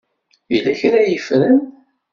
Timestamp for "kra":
0.79-0.97